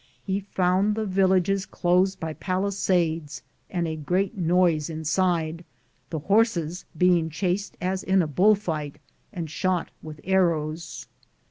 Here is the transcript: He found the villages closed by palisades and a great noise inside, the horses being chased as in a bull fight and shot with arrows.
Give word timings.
He 0.23 0.39
found 0.39 0.95
the 0.95 1.05
villages 1.05 1.63
closed 1.67 2.19
by 2.19 2.33
palisades 2.33 3.43
and 3.69 3.87
a 3.87 3.95
great 3.95 4.35
noise 4.35 4.89
inside, 4.89 5.63
the 6.09 6.17
horses 6.17 6.85
being 6.97 7.29
chased 7.29 7.77
as 7.79 8.01
in 8.01 8.23
a 8.23 8.27
bull 8.27 8.55
fight 8.55 8.95
and 9.31 9.47
shot 9.47 9.89
with 10.01 10.19
arrows. 10.23 11.05